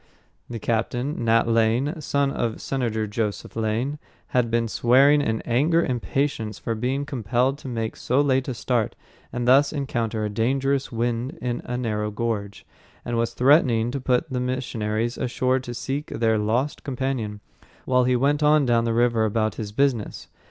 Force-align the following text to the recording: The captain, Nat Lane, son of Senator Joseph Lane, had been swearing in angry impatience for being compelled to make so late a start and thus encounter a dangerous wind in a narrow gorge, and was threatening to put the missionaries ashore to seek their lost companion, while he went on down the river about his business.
The 0.49 0.57
captain, 0.57 1.23
Nat 1.25 1.47
Lane, 1.47 2.01
son 2.01 2.31
of 2.31 2.59
Senator 2.59 3.05
Joseph 3.05 3.55
Lane, 3.55 3.99
had 4.29 4.49
been 4.49 4.67
swearing 4.67 5.21
in 5.21 5.41
angry 5.43 5.87
impatience 5.87 6.57
for 6.57 6.73
being 6.73 7.05
compelled 7.05 7.59
to 7.59 7.67
make 7.67 7.95
so 7.95 8.19
late 8.19 8.47
a 8.47 8.55
start 8.55 8.95
and 9.31 9.47
thus 9.47 9.71
encounter 9.71 10.25
a 10.25 10.29
dangerous 10.31 10.91
wind 10.91 11.37
in 11.39 11.61
a 11.65 11.77
narrow 11.77 12.09
gorge, 12.09 12.65
and 13.05 13.15
was 13.15 13.35
threatening 13.35 13.91
to 13.91 14.01
put 14.01 14.27
the 14.27 14.39
missionaries 14.39 15.19
ashore 15.19 15.59
to 15.59 15.71
seek 15.71 16.07
their 16.07 16.39
lost 16.39 16.83
companion, 16.83 17.39
while 17.85 18.05
he 18.05 18.15
went 18.15 18.41
on 18.41 18.65
down 18.65 18.85
the 18.85 18.93
river 18.95 19.23
about 19.25 19.53
his 19.53 19.71
business. 19.71 20.29